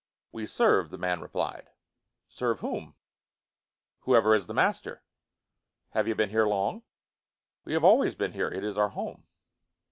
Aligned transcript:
"We 0.31 0.47
serve," 0.47 0.89
the 0.89 0.97
man 0.97 1.21
replied. 1.21 1.69
"Serve 2.27 2.61
whom?" 2.61 2.95
"Whoever 3.99 4.33
is 4.33 4.47
the 4.47 4.53
master." 4.55 5.03
"Have 5.91 6.07
you 6.07 6.15
been 6.15 6.31
here 6.31 6.47
long?" 6.47 6.81
"We 7.65 7.73
have 7.73 7.83
always 7.83 8.15
been 8.15 8.33
here. 8.33 8.49
It 8.51 8.63
is 8.63 8.79
our 8.79 8.89
home." 8.89 9.27